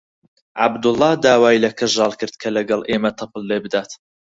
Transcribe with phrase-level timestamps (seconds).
[0.61, 3.89] عەبدوڵڵا داوای لە کەژاڵ کرد کە لەگەڵ ئێمە تەپڵ لێ بدات.